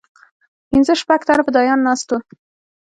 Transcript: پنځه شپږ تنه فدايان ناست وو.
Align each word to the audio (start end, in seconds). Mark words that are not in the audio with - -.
پنځه 0.69 0.93
شپږ 1.01 1.21
تنه 1.27 1.41
فدايان 1.47 1.79
ناست 1.87 2.07
وو. 2.09 2.17